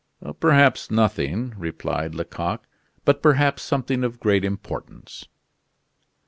[0.39, 2.63] "Perhaps nothing," replied Lecoq,
[3.05, 5.27] "but perhaps something of great importance."